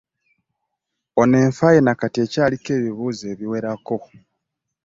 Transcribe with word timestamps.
Ono 1.21 1.35
enfa 1.45 1.67
ye 1.75 1.79
na 1.83 1.93
kati 1.99 2.17
ekyaliko 2.25 2.69
ebibuuzo 2.77 3.23
ebiwerako. 3.33 3.97